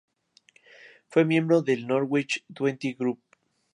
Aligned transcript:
Fue 1.09 1.25
miembro 1.25 1.61
del 1.61 1.85
Norwich 1.85 2.43
Twenty 2.51 2.93
Grup. 2.95 3.19